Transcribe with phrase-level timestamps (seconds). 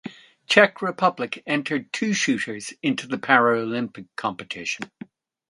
[0.47, 4.89] Czech Republic entered two shooters into the Paralympic competition.